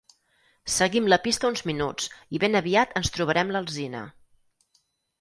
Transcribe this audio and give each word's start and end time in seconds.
Seguim 0.75 1.09
la 1.15 1.19
pista 1.25 1.51
uns 1.51 1.63
minuts 1.71 2.09
i 2.39 2.43
ben 2.47 2.63
aviat 2.63 2.99
ens 3.03 3.15
trobarem 3.19 3.57
l'alzina. 3.57 4.07